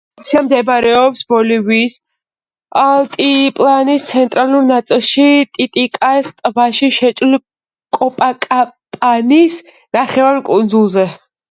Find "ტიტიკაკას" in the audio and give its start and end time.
5.59-6.33